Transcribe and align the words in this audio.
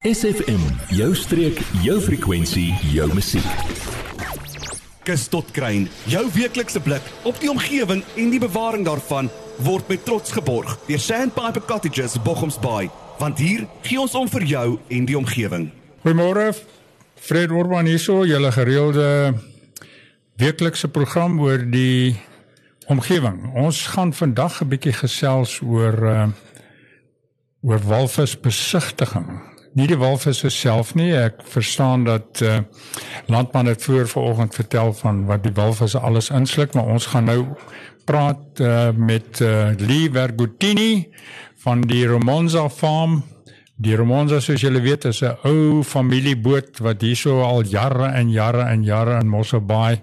SFM, 0.00 0.62
jou 0.96 1.10
streek, 1.12 1.58
jou 1.84 1.98
frekwensie, 2.00 2.70
jou 2.88 3.04
musiek. 3.12 3.74
Kus 5.04 5.26
tot 5.28 5.50
kruin, 5.52 5.82
jou 6.08 6.22
weeklikse 6.32 6.80
blik 6.80 7.04
op 7.28 7.36
die 7.42 7.50
omgewing 7.52 8.00
en 8.16 8.30
die 8.32 8.40
bewaring 8.40 8.86
daarvan 8.86 9.28
word 9.66 9.92
met 9.92 10.06
trots 10.08 10.32
geborg 10.32 10.72
deur 10.86 11.02
Sandpiper 11.04 11.60
Cottages 11.68 12.16
Bochumsbaai, 12.24 12.88
want 13.20 13.44
hier 13.44 13.66
gee 13.84 14.00
ons 14.00 14.16
om 14.16 14.32
vir 14.38 14.48
jou 14.54 14.64
en 14.88 15.10
die 15.12 15.18
omgewing. 15.20 15.68
Goeiemôre. 16.00 16.48
Fred 17.20 17.52
Orban 17.52 17.92
hierso, 17.92 18.22
julle 18.24 18.54
gereelde 18.56 19.36
weeklikse 20.40 20.88
program 20.88 21.36
oor 21.44 21.60
die 21.60 22.16
omgewing. 22.88 23.50
Ons 23.52 23.84
gaan 23.92 24.16
vandag 24.16 24.62
'n 24.64 24.72
bietjie 24.72 24.96
gesels 24.96 25.60
oor 25.60 26.00
uh 26.08 26.28
oor 27.60 27.76
walvisbesigtiging 27.84 29.59
nie 29.78 29.86
die 29.86 29.98
walvis 29.98 30.42
self 30.54 30.94
nie. 30.98 31.10
Ek 31.14 31.42
verstaan 31.46 32.04
dat 32.04 32.40
uh, 32.42 32.58
landman 33.26 33.70
het 33.70 33.82
voor 33.82 34.08
vanoggend 34.08 34.54
vertel 34.54 34.92
van 34.92 35.24
wat 35.26 35.44
die 35.46 35.54
walvis 35.54 35.96
alles 35.96 36.30
insluk, 36.30 36.74
maar 36.74 36.90
ons 36.90 37.06
gaan 37.12 37.28
nou 37.30 37.44
praat 38.04 38.60
uh, 38.60 38.90
met 38.96 39.40
uh, 39.40 39.70
Lee 39.78 40.10
Vergutini 40.10 41.08
van 41.62 41.84
die 41.86 42.06
Romonza 42.06 42.68
Farm. 42.68 43.22
Die 43.80 43.96
Romonza 43.96 44.40
soos 44.40 44.60
julle 44.60 44.80
weet 44.84 45.04
is 45.04 45.22
'n 45.22 45.36
ou 45.44 45.82
familieboot 45.82 46.78
wat 46.78 47.00
hierso 47.00 47.40
al 47.42 47.62
jare 47.64 48.10
en 48.12 48.30
jare 48.30 48.62
en 48.62 48.82
jare 48.84 49.20
in 49.20 49.28
Mossel 49.28 49.60
Bay 49.60 50.00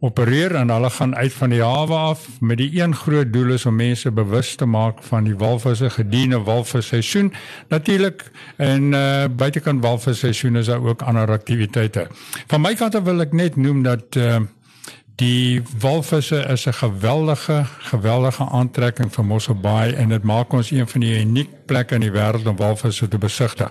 opereer 0.00 0.54
en 0.54 0.70
hulle 0.70 0.90
gaan 0.90 1.16
uit 1.16 1.32
van 1.32 1.50
die 1.50 1.62
hawe 1.62 1.94
af 1.94 2.26
met 2.40 2.60
die 2.60 2.70
een 2.80 2.94
groot 2.94 3.32
doel 3.32 3.50
is 3.56 3.66
om 3.66 3.74
mense 3.76 4.10
bewus 4.14 4.54
te 4.54 4.66
maak 4.66 5.02
van 5.02 5.24
die 5.26 5.34
walvisse 5.36 5.90
gediene 5.90 6.38
walvisseisoen 6.42 7.32
natuurlik 7.68 8.30
en 8.56 8.92
uh, 8.92 9.24
buitekant 9.36 9.82
walvisseisoen 9.82 10.56
is 10.56 10.66
daar 10.66 10.84
ook 10.84 11.02
ander 11.02 11.30
aktiwiteite. 11.30 12.06
Van 12.46 12.60
my 12.60 12.74
kant 12.74 12.94
af 12.94 13.02
wil 13.02 13.26
ek 13.26 13.34
net 13.34 13.56
noem 13.56 13.82
dat 13.82 14.16
uh, 14.16 14.38
Die 15.18 15.62
walvisse 15.78 16.46
is 16.46 16.66
'n 16.66 16.72
geweldige 16.72 17.66
geweldige 17.90 18.44
aantrekking 18.44 19.12
vir 19.12 19.24
Mossel 19.24 19.54
Bay 19.54 19.92
en 19.92 20.08
dit 20.08 20.22
maak 20.22 20.52
ons 20.52 20.70
een 20.70 20.88
van 20.88 21.00
die 21.00 21.18
unieke 21.20 21.56
plekke 21.66 21.94
in 21.94 22.00
die 22.00 22.10
wêreld 22.10 22.46
om 22.46 22.56
walvisse 22.56 23.08
te 23.08 23.18
besigtig. 23.18 23.70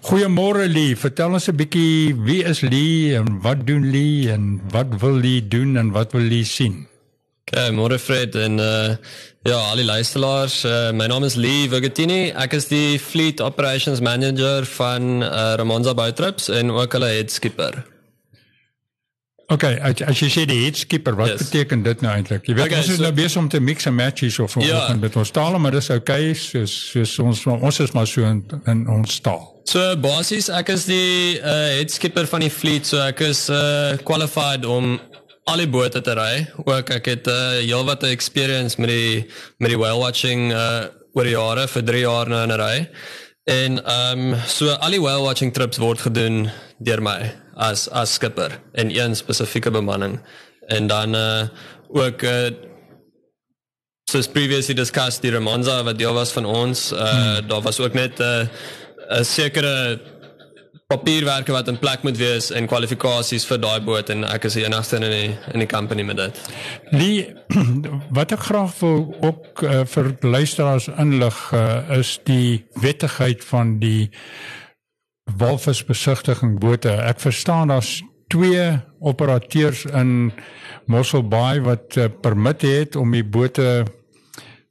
Goeiemôre 0.00 0.68
Lee, 0.68 0.96
vertel 0.96 1.32
ons 1.32 1.48
'n 1.48 1.56
bietjie 1.56 2.16
wie 2.16 2.44
is 2.44 2.60
Lee 2.60 3.16
en 3.16 3.40
wat 3.40 3.66
doen 3.66 3.90
Lee 3.90 4.32
en 4.32 4.60
wat 4.70 4.86
wil 5.00 5.20
Lee 5.20 5.48
doen 5.48 5.76
en 5.76 5.90
wat 5.90 6.12
wil 6.12 6.22
Lee 6.22 6.44
sien? 6.44 6.86
Okay, 7.44 7.70
môre 7.70 7.98
Fred 7.98 8.34
en 8.34 8.58
uh 8.58 8.96
ja, 9.42 9.56
al 9.56 9.76
die 9.76 9.84
luisteraars, 9.84 10.64
uh, 10.64 10.92
my 10.92 11.06
naam 11.06 11.24
is 11.24 11.34
Lee 11.34 11.68
Vergatini. 11.68 12.28
Ek 12.36 12.52
is 12.52 12.68
die 12.68 12.98
Fleet 12.98 13.40
Operations 13.40 14.00
Manager 14.00 14.64
van 14.64 15.22
uh, 15.22 15.54
Ramonza 15.56 15.94
Boatrips 15.94 16.48
en 16.48 16.70
ook 16.70 16.92
hulle 16.92 17.06
head 17.06 17.32
skipper. 17.32 17.84
Okay, 19.54 19.78
as, 19.82 20.02
as 20.06 20.22
jy 20.22 20.28
sê 20.32 20.44
die 20.48 20.58
headskipper, 20.64 21.16
wat 21.18 21.34
yes. 21.34 21.44
beteken 21.44 21.84
dit 21.86 22.04
nou 22.04 22.12
eintlik? 22.14 22.46
Jy 22.48 22.56
weet 22.58 22.66
okay, 22.68 22.80
ons 22.82 22.90
is 22.92 22.98
so, 23.00 23.04
nou 23.06 23.12
besig 23.16 23.42
om 23.42 23.48
te 23.52 23.60
mix 23.60 23.88
and 23.90 23.98
match 23.98 24.24
hier 24.24 24.34
so 24.34 24.48
vir 24.50 24.66
ja. 24.68 24.84
ons 24.86 25.02
met 25.02 25.18
ons 25.22 25.34
taal, 25.36 25.58
maar 25.62 25.76
dis 25.76 25.90
okay, 25.94 26.32
soos 26.38 26.74
soos 26.92 27.16
ons 27.24 27.44
ons 27.56 27.80
is 27.84 27.94
maar 27.96 28.08
so 28.10 28.26
in, 28.28 28.42
in 28.70 28.84
ons 28.90 29.20
taal. 29.24 29.46
So 29.70 29.82
basies 30.02 30.50
ek 30.54 30.72
is 30.74 30.86
die 30.90 31.38
uh, 31.38 31.76
headskipper 31.78 32.30
van 32.30 32.46
die 32.46 32.52
fleet, 32.52 32.88
so 32.90 33.02
ek 33.04 33.22
is 33.28 33.48
uh, 33.52 33.98
qualified 34.06 34.66
om 34.66 34.96
al 35.50 35.62
die 35.62 35.70
bote 35.70 36.02
te 36.04 36.14
ry. 36.14 36.46
Ook 36.62 36.94
ek 37.00 37.10
het 37.10 37.30
uh, 37.30 37.58
heelwat 37.60 38.06
experience 38.08 38.80
met 38.80 38.92
die 38.92 39.26
met 39.58 39.74
die 39.74 39.80
whale 39.80 40.00
watching 40.02 40.50
uh 40.54 40.88
oor 41.10 41.26
die 41.26 41.34
jare 41.34 41.64
vir 41.66 41.82
3 41.82 42.00
jaar 42.04 42.28
nou 42.30 42.42
in 42.46 42.52
'n 42.54 42.60
ry. 42.60 42.76
En 43.50 43.84
ehm 43.84 44.20
um, 44.32 44.36
so 44.46 44.70
al 44.70 44.94
die 44.94 45.00
whale 45.00 45.24
watching 45.24 45.52
trips 45.52 45.78
word 45.78 46.00
gedoen 46.00 46.50
deur 46.78 47.02
my 47.02 47.32
as 47.60 47.88
as 47.92 48.16
skipper 48.16 48.56
en 48.72 48.92
een 48.96 49.16
spesifieke 49.16 49.70
bemanning 49.70 50.18
en 50.68 50.86
dan 50.86 51.14
uh 51.14 51.48
ook 51.88 52.22
uh 52.22 52.50
soos 54.10 54.28
previously 54.28 54.74
discussed 54.74 55.22
die 55.22 55.30
Ramonza 55.30 55.82
wat 55.86 55.98
deel 55.98 56.14
was 56.14 56.32
van 56.32 56.44
ons 56.44 56.92
uh 56.92 57.10
hmm. 57.10 57.48
daar 57.48 57.62
was 57.62 57.80
ook 57.80 57.94
net 57.94 58.18
'n 58.18 58.48
uh, 59.10 59.22
sekere 59.22 60.00
papierwerke 60.90 61.52
wat 61.54 61.68
in 61.70 61.78
plek 61.78 62.02
moet 62.02 62.18
wees 62.18 62.50
en 62.50 62.66
kwalifikasies 62.70 63.46
vir 63.46 63.60
daai 63.62 63.78
boot 63.86 64.10
en 64.10 64.24
ek 64.26 64.48
is 64.48 64.56
die 64.58 64.64
enigste 64.66 64.98
in 64.98 65.06
die 65.06 65.28
in 65.54 65.62
die 65.62 65.68
company 65.70 66.02
met 66.06 66.18
dit. 66.18 66.40
Die 66.90 67.28
wat 68.18 68.34
ek 68.34 68.42
graag 68.48 68.74
wil 68.80 69.04
ook 69.20 69.62
uh, 69.62 69.84
vir 69.92 70.10
luisteraars 70.20 70.88
inlig 70.96 71.38
uh, 71.54 71.98
is 71.98 72.16
die 72.26 72.64
wettigheid 72.82 73.46
van 73.52 73.78
die 73.82 74.10
walvisbesigtiging 75.36 76.58
bote. 76.58 76.90
Ek 76.90 77.20
verstaan 77.20 77.68
daar's 77.68 78.02
twee 78.30 78.80
operateurs 79.00 79.84
in 79.84 80.32
Mossel 80.86 81.26
Bay 81.28 81.60
wat 81.60 81.96
uh, 81.96 82.06
permit 82.20 82.62
het 82.62 82.96
om 82.96 83.10
die 83.10 83.24
bote 83.24 83.84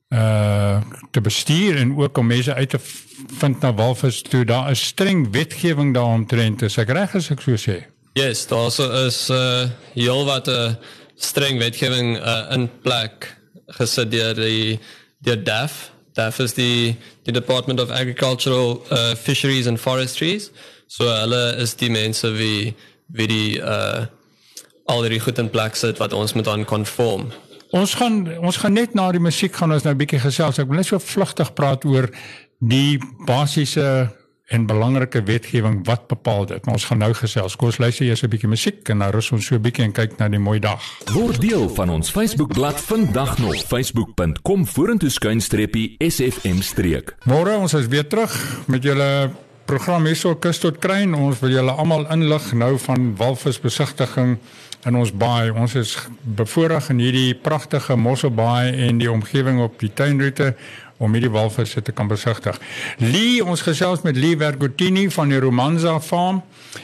uh 0.09 0.81
te 1.11 1.21
bestuur 1.21 1.77
en 1.77 1.91
ook 1.97 2.17
om 2.17 2.25
mense 2.25 2.53
uit 2.53 2.69
te 2.69 2.79
vind 3.39 3.59
na 3.61 3.73
walvis 3.73 4.21
toe. 4.21 4.45
Daar 4.45 4.71
is 4.71 4.85
streng 4.85 5.27
wetgewing 5.31 5.93
daaromtrent. 5.93 6.61
Is 6.61 6.77
ek 6.81 6.89
reg 6.89 7.13
as 7.15 7.29
ek 7.29 7.41
so 7.45 7.57
sê? 7.57 7.83
Yes, 8.17 8.47
daar 8.49 8.73
is 9.05 9.29
uh 9.29 9.69
heel 9.93 10.25
wat 10.25 10.47
'n 10.47 10.51
uh, 10.51 10.73
streng 11.15 11.59
wetgewing 11.59 12.17
uh, 12.17 12.49
in 12.55 12.69
plek 12.81 13.35
gesit 13.67 14.11
deur 14.11 14.33
die 14.33 14.79
deur 15.21 15.43
DAF 15.43 15.91
DAF 16.19 16.39
is 16.43 16.53
die 16.57 16.95
die 17.23 17.35
Department 17.35 17.79
of 17.79 17.89
Agricultural 17.89 18.81
uh, 18.91 19.15
Fisheries 19.15 19.67
and 19.67 19.79
Forestries. 19.79 20.51
So 20.87 21.07
hulle 21.07 21.55
is 21.61 21.75
die 21.79 21.89
mense 21.89 22.33
wie 22.37 22.75
wie 23.07 23.27
die 23.27 23.59
uh 23.59 24.05
al 24.89 25.05
die 25.05 25.19
goed 25.21 25.37
in 25.37 25.49
plek 25.53 25.75
sit 25.77 25.99
wat 26.01 26.13
ons 26.17 26.33
moet 26.33 26.47
aan 26.49 26.65
conform. 26.65 27.27
Ons 27.77 27.93
gaan 27.99 28.23
ons 28.41 28.57
gaan 28.57 28.73
net 28.73 28.95
na 28.97 29.11
die 29.13 29.21
musiek 29.21 29.53
gaan 29.53 29.71
ons 29.71 29.83
nou 29.85 29.93
'n 29.93 30.01
bietjie 30.01 30.19
gesels. 30.19 30.57
Ek 30.57 30.67
wil 30.67 30.81
net 30.81 30.89
so 30.89 30.97
vlugtig 30.99 31.53
praat 31.53 31.85
oor 31.85 32.09
die 32.59 32.97
basiese 33.25 34.09
en 34.49 34.65
belangrike 34.65 35.21
wetgewing 35.23 35.79
wat 35.85 36.07
bepaal 36.07 36.45
dit. 36.45 36.65
Maar 36.65 36.73
ons 36.73 36.85
gaan 36.89 36.97
nou 36.97 37.11
gesels. 37.13 37.55
Kom 37.55 37.69
ons 37.69 37.77
luister 37.77 38.05
eers 38.05 38.23
'n 38.23 38.29
bietjie 38.29 38.49
musiek 38.49 38.89
en 38.89 38.99
dan 38.99 39.11
rus 39.11 39.31
ons 39.31 39.45
so 39.45 39.55
'n 39.55 39.61
bietjie 39.61 39.83
en 39.83 39.91
kyk 39.91 40.17
na 40.17 40.27
die 40.27 40.39
mooi 40.39 40.59
dag. 40.59 40.81
Word 41.13 41.41
deel 41.41 41.69
van 41.69 41.89
ons 41.89 42.11
Facebookblad 42.11 42.81
vandag 42.81 43.37
nog 43.37 43.55
facebook.com 43.55 44.67
vorentoe 44.67 45.09
skuinstreepie 45.09 45.95
sfm 45.97 46.61
streek. 46.61 47.15
Môre 47.25 47.57
ons 47.57 47.73
is 47.73 47.87
weer 47.87 48.07
terug 48.07 48.33
met 48.67 48.83
julle 48.83 49.31
program 49.65 50.05
hierso 50.05 50.35
kus 50.35 50.59
tot 50.59 50.79
kruin. 50.79 51.13
Ons 51.13 51.39
wil 51.39 51.49
julle 51.49 51.71
almal 51.71 52.07
inlig 52.11 52.53
nou 52.53 52.77
van 52.77 53.15
walvisbesigtiging 53.15 54.37
in 54.87 54.95
ons 54.95 55.11
baai. 55.11 55.51
Ons 55.51 55.75
is 55.75 55.95
bevoorreg 56.23 56.89
in 56.89 56.99
hierdie 57.03 57.35
pragtige 57.35 57.95
Mosselbaai 57.95 58.87
en 58.87 58.97
die 58.97 59.11
omgewing 59.11 59.61
op 59.61 59.79
die 59.79 59.91
tuinroete 59.93 60.55
om 60.99 61.15
hierdie 61.15 61.31
walvisse 61.31 61.81
te 61.81 61.93
kan 61.95 62.09
besigtig. 62.11 62.59
Lee, 62.99 63.39
ons 63.43 63.63
gesels 63.63 64.03
met 64.03 64.17
Lee 64.19 64.37
Vergutini 64.37 65.07
van 65.15 65.31
die 65.31 65.39
Romanza 65.39 65.95
Farm 66.03 66.41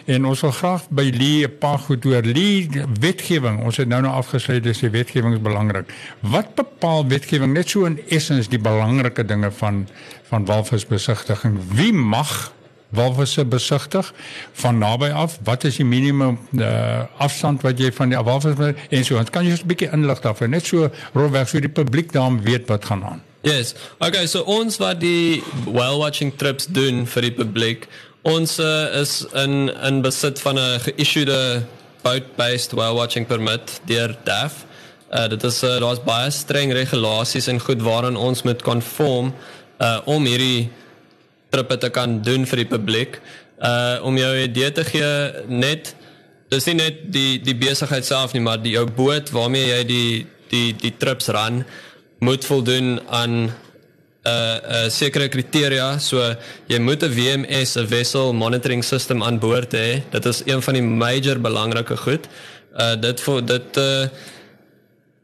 en 0.09 0.25
ons 0.25 0.41
wil 0.45 0.53
graag 0.55 0.87
by 0.89 1.09
Lee 1.13 1.45
'n 1.47 1.57
paar 1.59 1.79
goed 1.79 2.05
oor 2.05 2.23
Lee 2.23 2.69
wetgewing. 2.99 3.59
Ons 3.63 3.77
het 3.77 3.87
nou 3.87 4.01
nou 4.01 4.13
afgesluit 4.13 4.63
dis 4.63 4.79
die 4.79 4.89
wetgewing 4.89 5.33
is 5.33 5.41
belangrik. 5.41 5.91
Wat 6.21 6.55
bepaal 6.55 7.07
wetgewing 7.07 7.53
net 7.53 7.69
so 7.69 7.85
in 7.85 7.99
essence 8.07 8.49
die 8.49 8.59
belangrike 8.59 9.25
dinge 9.25 9.51
van 9.51 9.87
van 10.29 10.45
walvisbesigtiging? 10.45 11.59
Wie 11.75 11.93
mag 11.93 12.53
walvisse 12.89 13.45
besigtig 13.45 14.13
van 14.53 14.77
naby 14.77 15.09
af? 15.09 15.39
Wat 15.43 15.63
is 15.63 15.75
die 15.75 15.85
minimum 15.85 16.39
uh, 16.51 17.03
afstand 17.17 17.61
wat 17.61 17.79
jy 17.79 17.91
van 17.91 18.09
die 18.09 18.17
walvis 18.17 18.75
en 18.89 19.05
so? 19.05 19.23
Kan 19.31 19.45
jy 19.45 19.57
'n 19.59 19.67
bietjie 19.67 19.91
inlig 19.91 20.21
daarvoor? 20.21 20.49
Net 20.49 20.65
so 20.65 20.89
rolweg 21.13 21.47
so 21.49 21.59
die 21.59 21.69
publiek 21.69 22.11
dan 22.11 22.41
weet 22.41 22.67
wat 22.67 22.85
gaan 22.85 23.03
aan. 23.03 23.24
Yes. 23.45 23.75
Okay, 24.01 24.25
so 24.25 24.41
ons 24.49 24.79
wat 24.81 24.97
die 25.03 25.37
whale 25.69 25.99
watching 26.01 26.31
trips 26.33 26.65
doen 26.65 27.03
vir 27.05 27.27
die 27.27 27.35
publiek, 27.37 27.83
ons 28.25 28.55
uh, 28.57 28.89
is 28.97 29.19
in 29.37 29.69
in 29.69 30.01
besit 30.01 30.41
van 30.41 30.57
'n 30.57 30.79
geissuede 30.81 31.61
boat-based 32.01 32.73
whale 32.73 32.97
watching 32.97 33.27
permit 33.29 33.81
deur 33.85 34.17
DAF. 34.25 34.65
Uh, 35.13 35.27
dit 35.29 35.43
is 35.43 35.61
uh, 35.61 35.77
daar's 35.77 36.01
baie 36.01 36.31
streng 36.33 36.73
regulasies 36.73 37.47
en 37.47 37.61
goed 37.61 37.85
waaraan 37.85 38.17
ons 38.17 38.41
moet 38.41 38.61
konform 38.65 39.29
uh, 39.77 40.01
om 40.05 40.25
hierdie 40.25 40.71
trippe 41.53 41.77
te 41.77 41.89
kan 41.89 42.21
doen 42.25 42.49
vir 42.49 42.65
die 42.65 42.71
publiek. 42.73 43.21
Uh 43.61 44.01
om 44.01 44.17
jou 44.17 44.33
idee 44.41 44.71
te 44.71 44.83
gee 44.83 45.45
net 45.47 45.93
dis 46.49 46.65
nie 46.65 46.79
net 46.81 47.13
die 47.13 47.37
die 47.39 47.55
besigheid 47.55 48.05
self 48.05 48.33
nie, 48.33 48.41
maar 48.41 48.57
die 48.57 48.73
jou 48.73 48.89
boot 48.89 49.29
waarmee 49.29 49.69
jy 49.69 49.83
die 49.85 50.25
die 50.49 50.73
die 50.73 50.97
trips 50.97 51.29
ran 51.29 51.61
moet 52.19 52.45
voldoen 52.45 52.99
aan 53.07 53.33
'n 53.45 53.51
uh, 54.27 54.57
'n 54.57 54.85
uh, 54.85 54.89
sekere 54.89 55.27
kriteria. 55.27 55.99
So 55.99 56.35
jy 56.67 56.79
moet 56.79 57.03
'n 57.03 57.13
WMS, 57.13 57.75
'n 57.75 57.87
vessel 57.87 58.33
monitoring 58.33 58.83
system 58.83 59.23
aan 59.23 59.39
boord 59.39 59.73
hê. 59.73 60.01
Dit 60.09 60.25
is 60.25 60.41
een 60.45 60.61
van 60.61 60.73
die 60.73 60.83
major 60.83 61.39
belangrike 61.39 61.97
goed. 61.97 62.27
Uh 62.73 62.95
dit 62.95 63.21
vir 63.21 63.45
dit 63.45 63.77
uh 63.77 64.07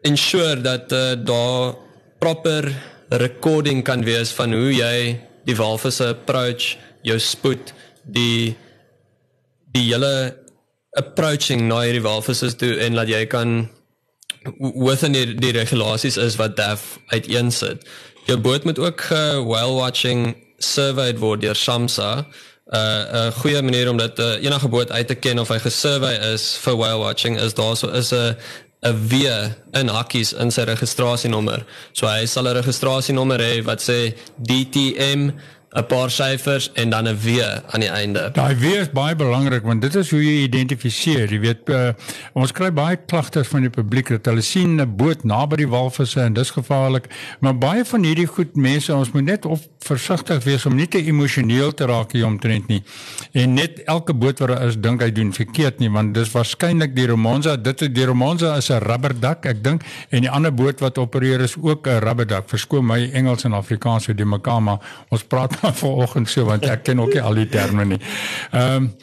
ensure 0.01 0.61
dat 0.61 0.91
uh, 0.91 1.13
daar 1.17 1.75
proper 2.19 2.73
recording 3.09 3.83
kan 3.83 4.03
wees 4.03 4.31
van 4.31 4.53
hoe 4.53 4.73
jy 4.73 5.19
die 5.45 5.55
walvisse 5.55 6.05
approach, 6.07 6.77
jou 7.01 7.19
spoed, 7.19 7.73
die 8.03 8.55
die 9.71 9.88
hele 9.93 10.38
approaching 10.97 11.67
na 11.67 11.81
hierdie 11.85 12.03
walvisse 12.03 12.51
toe 12.59 12.75
en 12.83 12.99
dat 12.99 13.07
jy 13.07 13.25
kan 13.31 13.69
within 14.59 15.13
die, 15.13 15.35
die 15.35 15.51
regulasies 15.51 16.17
is 16.17 16.35
wat 16.35 16.55
DAF 16.57 16.99
uiteensit. 17.13 17.85
Jou 18.25 18.38
boot 18.38 18.63
moet 18.63 18.79
ook 18.79 19.01
ge 19.01 19.43
whale 19.45 19.73
watching 19.73 20.35
surveyed 20.57 21.19
word 21.19 21.41
deur 21.41 21.55
SAMSA. 21.55 22.25
'n 22.71 22.77
uh, 22.77 23.27
'n 23.27 23.31
goeie 23.31 23.61
manier 23.61 23.89
om 23.89 23.97
dit 23.97 24.19
uh, 24.19 24.43
enige 24.43 24.67
boot 24.67 24.91
uit 24.91 25.07
te 25.07 25.15
ken 25.15 25.39
of 25.39 25.49
hy 25.49 25.59
gesurvey 25.59 26.15
is 26.33 26.57
vir 26.63 26.75
whale 26.77 26.99
watching 26.99 27.39
is 27.39 27.53
daar 27.53 27.75
so 27.75 27.88
is 27.89 28.11
'n 28.11 28.35
'n 28.81 29.07
W 29.09 29.13
in 29.71 29.88
hakkies 29.88 30.33
in 30.33 30.51
sy 30.51 30.63
registrasienommer. 30.63 31.65
So 31.91 32.07
hy 32.07 32.25
sal 32.25 32.47
'n 32.47 32.55
registrasienommer 32.55 33.39
hê 33.39 33.63
wat 33.63 33.81
sê 33.81 34.15
DTM 34.38 35.31
'n 35.71 35.85
paar 35.88 36.09
syfers 36.12 36.71
en 36.73 36.89
dan 36.89 37.07
'n 37.07 37.18
W 37.23 37.39
aan 37.68 37.79
die 37.79 37.89
einde. 37.89 38.29
Daai 38.33 38.56
W 38.56 38.63
is 38.63 38.89
baie 38.91 39.15
belangrik 39.15 39.63
want 39.63 39.81
dit 39.81 39.95
is 39.95 40.09
hoe 40.09 40.19
jy 40.23 40.44
identifiseer. 40.44 41.31
Jy 41.31 41.39
weet 41.39 41.69
uh, 41.69 41.89
ons 42.33 42.51
kry 42.51 42.71
baie 42.73 42.97
klagtes 43.06 43.47
van 43.47 43.62
die 43.62 43.69
publiek 43.69 44.09
dat 44.09 44.25
hulle 44.25 44.41
sien 44.41 44.81
'n 44.81 44.95
boot 44.95 45.23
naby 45.23 45.56
die 45.56 45.68
walvisse 45.68 46.19
en 46.21 46.33
dis 46.33 46.50
gevaarlik. 46.50 47.07
Maar 47.39 47.57
baie 47.57 47.85
van 47.85 48.03
hierdie 48.03 48.27
goed 48.27 48.56
mense, 48.56 48.95
ons 48.95 49.12
moet 49.12 49.23
net 49.23 49.45
op 49.45 49.59
versigtig 49.79 50.44
wees 50.44 50.65
om 50.65 50.75
nie 50.75 50.88
te 50.88 51.03
emosioneel 51.03 51.71
te 51.74 51.85
raak 51.85 52.12
hier 52.12 52.25
omtrent 52.25 52.67
nie. 52.67 52.83
En 53.31 53.53
net 53.53 53.83
elke 53.85 54.13
boot 54.13 54.39
wat 54.39 54.47
daar 54.50 54.67
is, 54.67 54.75
dink 54.75 55.01
hy 55.01 55.12
doen 55.12 55.33
verkeerd 55.33 55.79
nie 55.79 55.89
want 55.89 56.13
dis 56.13 56.31
waarskynlik 56.31 56.95
die 56.95 57.07
Romonza. 57.07 57.56
Dit 57.56 57.81
is 57.81 57.94
die 57.95 58.06
Romonza 58.06 58.57
is 58.57 58.69
'n 58.69 58.83
rubberdak, 58.83 59.45
ek 59.45 59.63
dink, 59.63 59.83
en 60.09 60.21
die 60.21 60.29
ander 60.29 60.53
boot 60.53 60.79
wat 60.79 60.97
opereer 60.97 61.39
is 61.39 61.56
ook 61.56 61.88
'n 61.88 62.00
rubberdak. 62.03 62.50
Verskoon 62.50 62.85
my 62.85 63.09
Engels 63.13 63.44
en 63.44 63.53
Afrikaans 63.53 64.03
so 64.03 64.13
die 64.13 64.25
mekaar 64.25 64.62
maar 64.62 64.79
ons 65.09 65.24
praat 65.24 65.61
vanoggend 65.81 66.30
so 66.30 66.46
want 66.46 66.66
ek 66.66 66.84
ken 66.84 67.00
ook 67.00 67.13
nie 67.13 67.22
al 67.22 67.34
die 67.34 67.50
terme 67.50 67.86
nie. 67.86 68.02
Ehm 68.52 68.75
um, 68.75 68.96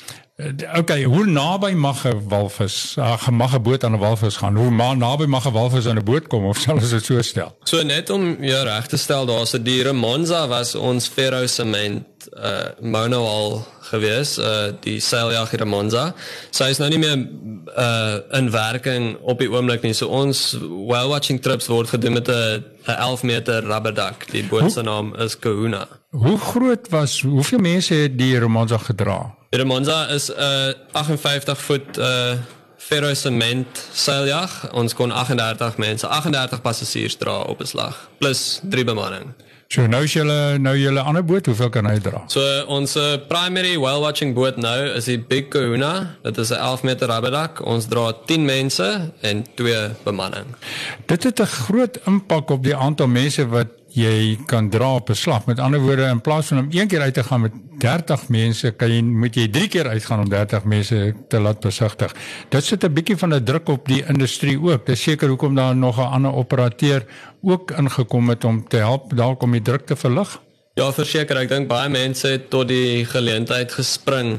okay, 0.79 1.03
hoe 1.03 1.27
naby 1.27 1.73
mag 1.75 2.05
'n 2.07 2.29
walvis, 2.29 2.95
ag 2.99 3.31
mag 3.31 3.55
'n 3.55 3.63
boot 3.63 3.85
aan 3.85 3.93
'n 3.93 3.99
walvis 3.99 4.37
gaan? 4.37 4.57
Hoe 4.57 4.71
maar 4.71 4.97
naby 4.97 5.27
mag 5.27 5.47
'n 5.47 5.53
walvis 5.53 5.87
aan 5.87 5.99
'n 5.99 6.05
boot 6.05 6.27
kom 6.27 6.45
of 6.45 6.59
sal 6.59 6.75
ons 6.75 6.91
dit 6.91 7.05
so 7.05 7.23
stel? 7.23 7.57
So 7.65 7.83
net 7.83 8.11
om 8.11 8.45
jou 8.45 8.65
reg 8.65 8.87
te 8.87 8.97
stel, 8.97 9.27
daar's 9.27 9.55
'n 9.55 9.63
diere 9.63 9.93
Monza 9.93 10.47
was 10.49 10.75
ons 10.75 11.09
Ferro 11.09 11.47
Cement 11.47 12.05
uh 12.37 12.71
manual 12.81 13.67
gewees, 13.81 14.39
uh 14.39 14.73
die 14.81 15.01
seiljag 15.01 15.53
in 15.53 15.69
Monza. 15.69 16.15
Sy 16.51 16.65
is 16.65 16.79
nou 16.79 16.89
nie 16.89 16.99
meer 16.99 17.19
uh 17.77 18.39
in 18.39 18.51
werking 18.51 19.17
op 19.21 19.39
die 19.39 19.51
oomblik 19.51 19.83
nie. 19.83 19.93
So 19.93 20.07
ons 20.07 20.57
whale 20.61 21.09
watching 21.09 21.41
trips 21.41 21.67
word 21.67 21.89
gedoen 21.89 22.13
met 22.13 22.29
'n 22.29 22.65
'n 22.87 22.97
11 22.97 23.23
meter 23.23 23.65
rubberdak. 23.65 24.31
Die 24.31 24.45
boot 24.45 24.73
se 24.73 24.83
naam 24.83 25.15
is 25.15 25.39
Kahuna. 25.39 25.98
Hoe 26.09 26.39
groot 26.39 26.89
was 26.89 27.21
hoeveel 27.21 27.59
mense 27.59 27.95
het 27.95 28.19
die 28.19 28.39
Romanza 28.39 28.79
gedra? 28.79 29.35
Die 29.51 29.61
Romanza 29.61 30.07
is 30.09 30.31
'n 30.31 30.41
uh, 30.41 30.75
58 30.93 31.61
voet 31.61 31.99
uh 31.99 32.33
ferro 32.77 33.15
sement 33.15 33.89
seiljag. 33.93 34.73
Ons 34.73 34.95
kon 34.95 35.11
38 35.11 35.77
mense, 35.77 36.07
38 36.07 36.61
passasiers 36.61 37.17
dra 37.17 37.41
op 37.41 37.61
'n 37.61 37.67
slag 37.67 38.09
plus 38.19 38.61
3 38.71 38.85
bemanning. 38.85 39.35
So 39.69 39.87
nou 39.87 40.03
is 40.03 40.13
julle 40.13 40.59
nou 40.59 40.77
julle 40.79 41.01
ander 41.01 41.25
boot, 41.25 41.47
hoeveel 41.47 41.69
kan 41.69 41.87
hy 41.87 41.99
dra? 41.99 42.23
So 42.27 42.65
ons 42.67 42.97
primary 43.29 43.77
whale 43.77 44.01
watching 44.01 44.35
boot 44.35 44.57
nou 44.57 44.87
is 44.97 45.05
die 45.05 45.19
Big 45.21 45.49
Kahuna. 45.49 46.17
Dit 46.23 46.39
is 46.39 46.51
'n 46.51 46.55
11 46.55 46.83
meter 46.83 47.09
rubberdak. 47.09 47.61
Ons 47.67 47.87
dra 47.87 48.13
10 48.27 48.45
mense 48.45 49.13
en 49.21 49.45
2 49.55 49.91
bemanning. 50.05 50.57
Dit 51.07 51.23
het 51.23 51.41
'n 51.41 51.47
groot 51.47 51.99
impak 52.05 52.51
op 52.51 52.65
die 52.65 52.77
aantal 52.77 53.07
mense 53.07 53.49
wat 53.49 53.67
jy 53.89 54.39
kan 54.47 54.71
dra 54.71 54.95
op 54.95 55.11
'n 55.11 55.15
slag. 55.15 55.47
Met 55.47 55.59
ander 55.59 55.81
woorde, 55.81 56.03
in 56.03 56.21
plaas 56.21 56.47
van 56.47 56.59
om 56.59 56.69
een 56.71 56.89
keer 56.89 57.01
uit 57.01 57.15
te 57.15 57.25
gaan 57.25 57.41
met 57.41 57.53
30 57.79 58.29
mense, 58.29 58.71
kan 58.71 58.91
jy 58.91 59.03
moet 59.03 59.35
jy 59.35 59.49
3 59.49 59.69
keer 59.69 59.89
uitgaan 59.89 60.21
om 60.21 60.29
30 60.29 60.65
mense 60.65 61.15
te 61.29 61.41
laat 61.41 61.61
besigtig. 61.61 62.15
Dit 62.49 62.65
sit 62.65 62.85
'n 62.85 62.93
bietjie 62.93 63.17
van 63.17 63.35
'n 63.35 63.45
druk 63.45 63.69
op 63.69 63.87
die 63.87 64.05
industrie 64.07 64.61
ook. 64.61 64.87
Dis 64.87 65.03
seker 65.03 65.29
hoekom 65.29 65.55
daar 65.55 65.77
nog 65.77 65.99
'n 65.99 66.13
ander 66.13 66.35
operateur 66.35 67.05
ook 67.43 67.71
ingekom 67.71 68.29
het 68.29 68.45
om 68.45 68.69
te 68.69 68.77
help 68.77 69.17
dalk 69.17 69.43
om 69.43 69.53
die 69.53 69.63
druk 69.63 69.87
te 69.87 69.97
verlig. 69.97 70.41
Ja, 70.75 70.93
verseker, 70.93 71.37
ek 71.37 71.49
dink 71.49 71.69
baie 71.69 71.89
mense 71.89 72.29
het 72.29 72.51
tot 72.51 72.69
die 72.69 73.05
geleentheid 73.05 73.73
gespring. 73.73 74.39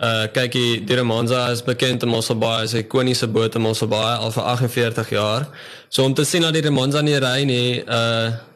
Uh 0.00 0.26
kyk 0.32 0.52
hier, 0.52 0.86
die 0.86 0.96
Romanza 0.96 1.50
is 1.52 1.62
bekend 1.62 2.02
om 2.02 2.14
ons 2.14 2.28
baie 2.38 2.64
as 2.64 2.72
'n 2.72 2.84
ikoniese 2.84 3.28
boot 3.28 3.56
om 3.56 3.66
ons 3.66 3.80
baie 3.84 4.16
al 4.16 4.30
vir 4.32 4.42
48 4.42 5.10
jaar. 5.10 5.48
So 5.88 6.04
om 6.04 6.14
te 6.14 6.24
sien 6.24 6.42
dat 6.42 6.52
die 6.52 6.62
Romanza 6.62 7.00
nie 7.00 7.18
ry 7.18 7.44
nie, 7.44 7.84
uh 7.84 8.49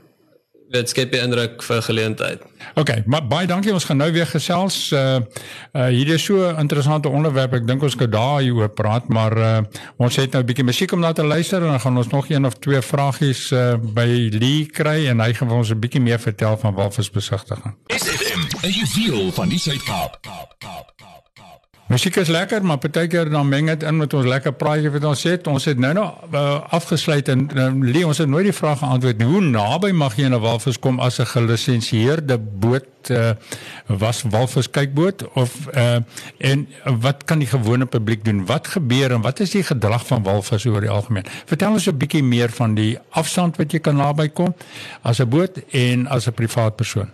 dit 0.71 0.89
skep 0.89 1.13
'n 1.13 1.17
indruk 1.17 1.63
vir 1.63 1.83
geleentheid. 1.83 2.43
OK, 2.75 3.05
maar 3.07 3.27
baie 3.27 3.47
dankie. 3.47 3.73
Ons 3.73 3.85
gaan 3.85 3.97
nou 3.97 4.13
weer 4.13 4.27
gesels. 4.27 4.93
Uh 4.93 5.21
uh 5.73 5.87
hier 5.87 6.09
is 6.09 6.25
so 6.25 6.49
'n 6.49 6.59
interessante 6.59 7.09
onderwerp. 7.09 7.53
Ek 7.53 7.67
dink 7.67 7.83
ons 7.83 7.97
kan 7.97 8.11
daar 8.11 8.41
hieroor 8.41 8.69
praat, 8.69 9.09
maar 9.09 9.39
uh 9.39 9.59
ons 9.97 10.17
het 10.17 10.33
nou 10.33 10.43
'n 10.43 10.47
bietjie 10.47 10.65
musiek 10.65 10.93
om 10.93 11.01
na 11.01 11.13
te 11.13 11.25
luister 11.25 11.63
en 11.63 11.69
dan 11.69 11.81
gaan 11.81 11.97
ons 11.97 12.09
nog 12.09 12.29
een 12.29 12.47
of 12.47 12.55
twee 12.55 12.81
vragies 12.81 13.51
uh 13.53 13.75
by 13.79 14.29
Lee 14.33 14.67
kry 14.67 15.07
en 15.07 15.21
hy 15.21 15.33
gaan 15.35 15.51
ons 15.51 15.71
'n 15.71 15.79
bietjie 15.79 16.01
meer 16.01 16.21
vertel 16.21 16.57
van 16.57 16.75
walvisbesigtiging. 16.75 17.77
SFM, 17.87 18.67
'n 18.67 18.71
juweel 18.71 19.33
van 19.33 19.49
die 19.49 19.59
Suid-Kaap. 19.59 20.19
Kaap, 20.21 20.55
Kaap, 20.59 20.93
Kaap. 20.97 21.24
Musiek 21.85 22.17
is 22.17 22.29
lekker, 22.33 22.65
maar 22.65 22.79
partykeer 22.81 23.29
dan 23.29 23.49
meng 23.49 23.67
dit 23.69 23.83
in 23.85 23.99
met 24.01 24.15
ons 24.17 24.25
lekker 24.25 24.55
praatjie 24.57 24.89
wat 24.89 25.05
ons 25.05 25.23
het. 25.29 25.49
Ons 25.53 25.67
het 25.69 25.79
nou 25.79 25.91
nou 25.93 26.05
uh, 26.33 26.55
afgesluit 26.73 27.29
en 27.29 27.43
uh, 27.53 27.67
Lee, 27.77 28.07
ons 28.09 28.19
het 28.19 28.29
nooit 28.29 28.47
die 28.49 28.55
vraag 28.57 28.79
geantwoord. 28.81 29.21
Hoe 29.29 29.43
naby 29.45 29.91
mag 29.93 30.17
jy 30.17 30.31
'n 30.31 30.41
walvis 30.41 30.79
kom 30.81 30.97
as 31.01 31.21
'n 31.21 31.29
gelisensieerde 31.29 32.39
boot 32.39 33.11
uh, 33.11 33.37
was 33.87 34.23
walvis 34.23 34.71
kykboot 34.71 35.27
of 35.35 35.53
uh, 35.77 36.01
en 36.39 36.69
wat 37.01 37.25
kan 37.25 37.39
die 37.39 37.49
gewone 37.53 37.87
publiek 37.87 38.25
doen? 38.25 38.47
Wat 38.47 38.69
gebeur 38.69 39.13
en 39.13 39.21
wat 39.21 39.41
is 39.41 39.51
die 39.51 39.63
gedrag 39.63 40.07
van 40.07 40.23
walvis 40.23 40.65
oor 40.65 40.81
die 40.81 40.91
algemeen? 40.91 41.27
Vertel 41.45 41.73
ons 41.73 41.87
'n 41.87 41.97
bietjie 41.97 42.25
meer 42.25 42.49
van 42.49 42.75
die 42.75 42.99
afstand 43.11 43.57
wat 43.57 43.73
jy 43.73 43.79
kan 43.79 43.97
naby 43.97 44.29
kom 44.29 44.55
as 45.03 45.21
'n 45.21 45.29
boot 45.29 45.61
en 45.71 46.07
as 46.07 46.27
'n 46.27 46.33
privaat 46.33 46.77
persoon. 46.77 47.11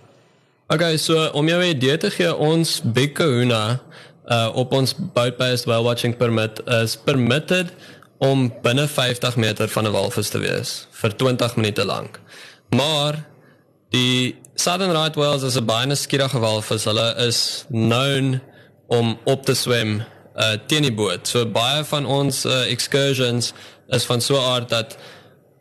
Okay, 0.71 0.97
so 0.97 1.27
om 1.35 1.49
jou 1.49 1.59
'n 1.59 1.75
idee 1.75 1.97
te 1.97 2.11
gee, 2.11 2.37
ons 2.37 2.81
Big 2.85 3.13
Kahuna 3.13 3.81
uh 4.31 4.51
op 4.55 4.73
ons 4.73 4.95
boat-based 4.97 5.67
whale 5.67 5.83
watching 5.83 6.17
permit 6.17 6.61
is 6.83 6.97
permitted 6.97 7.73
om 8.19 8.51
binne 8.63 8.87
50 8.89 9.37
meter 9.37 9.69
van 9.69 9.87
'n 9.87 9.93
walvis 9.93 10.29
te 10.29 10.39
wees 10.39 10.87
vir 10.91 11.17
20 11.17 11.57
minute 11.57 11.85
lank. 11.85 12.21
Maar 12.69 13.25
die 13.91 14.37
Southern 14.55 14.93
Right 14.93 15.15
whales 15.15 15.43
is 15.43 15.57
'n 15.57 15.65
baie 15.65 15.95
skierige 15.95 16.39
walvis. 16.39 16.85
Hulle 16.85 17.15
is 17.17 17.65
known 17.69 18.41
om 18.87 19.19
op 19.25 19.45
te 19.45 19.55
swem 19.55 20.03
uh 20.37 20.53
teen 20.67 20.83
die 20.83 20.95
boot. 20.95 21.29
So 21.29 21.47
baie 21.47 21.85
van 21.85 22.07
ons 22.07 22.45
uh, 22.45 22.71
excursions 22.71 23.53
is 23.89 24.05
van 24.05 24.21
so 24.21 24.35
'n 24.35 24.45
aard 24.45 24.69
dat 24.69 24.97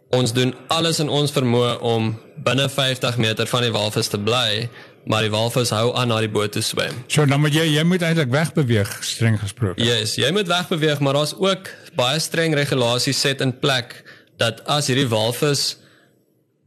ons 0.09 0.33
doen 0.33 0.55
alles 0.67 0.99
in 0.99 1.09
ons 1.09 1.31
vermoë 1.31 1.79
om 1.79 2.19
binne 2.43 2.69
50 2.69 3.17
meter 3.17 3.47
van 3.47 3.61
die 3.61 3.71
walvis 3.71 4.07
te 4.07 4.19
bly 4.19 4.69
maar 5.05 5.25
die 5.25 5.31
walvis 5.33 5.71
hou 5.73 5.93
aan 5.97 6.11
na 6.11 6.19
die 6.23 6.31
boot 6.31 6.51
te 6.51 6.61
swem. 6.65 6.93
So 7.07 7.25
dan 7.25 7.41
moet 7.43 7.55
jy 7.55 7.65
jy 7.73 7.83
moet 7.87 8.03
eintlik 8.05 8.31
wegbeweeg 8.33 8.91
streng 9.05 9.39
gesproke. 9.41 9.83
Yes, 9.83 10.17
jy 10.19 10.31
moet 10.35 10.47
wegbeweeg, 10.49 10.99
maar 10.99 11.19
daar's 11.19 11.35
ook 11.37 11.71
baie 11.99 12.19
streng 12.19 12.55
regulasies 12.57 13.19
set 13.19 13.41
in 13.41 13.53
plek 13.59 13.95
dat 14.39 14.63
as 14.67 14.87
hierdie 14.91 15.09
walvis 15.09 15.77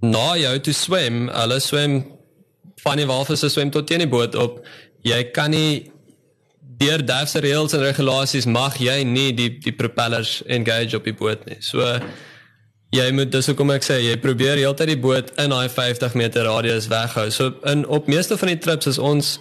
na 0.02 0.32
jou 0.36 0.56
toe 0.66 0.74
swem, 0.74 1.28
hulle 1.30 1.60
swem 1.62 2.02
van 2.82 2.98
die 2.98 3.06
walvis 3.06 3.44
swem 3.46 3.70
tot 3.70 3.86
teen 3.86 4.02
die 4.04 4.10
boot 4.10 4.34
op. 4.34 4.60
Jy 5.06 5.22
kan 5.34 5.54
nie 5.54 5.92
deur 6.82 7.02
daardie 7.06 7.42
reëls 7.44 7.76
en 7.76 7.84
regulasies 7.84 8.48
mag 8.50 8.78
jy 8.82 9.02
nie 9.06 9.30
die 9.36 9.50
die 9.62 9.74
propellers 9.76 10.40
engage 10.50 10.98
op 10.98 11.06
die 11.06 11.16
boot 11.16 11.44
nie. 11.46 11.60
So 11.62 11.86
Jy 12.92 13.06
moet 13.16 13.30
dis 13.32 13.46
hoekom 13.48 13.70
ek 13.72 13.86
sê 13.86 13.94
jy 14.04 14.18
probeer 14.20 14.58
heeltyd 14.60 14.90
die 14.92 15.00
boot 15.00 15.30
in 15.40 15.54
daai 15.54 15.68
50 15.72 16.12
meter 16.18 16.44
radius 16.44 16.90
weghou. 16.92 17.30
So 17.32 17.54
in 17.70 17.86
op 17.88 18.08
meeste 18.10 18.36
van 18.36 18.50
die 18.52 18.58
trips 18.60 18.90
is 18.90 18.98
ons 19.00 19.38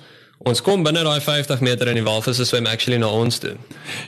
ons 0.47 0.61
kom 0.63 0.85
binne 0.85 1.03
daai 1.03 1.19
50 1.21 1.59
meter 1.61 1.89
en 1.91 1.97
die 1.99 2.05
walvisse 2.05 2.45
swem 2.47 2.65
actually 2.71 2.97
na 3.01 3.09
ons 3.11 3.41
toe. 3.43 3.51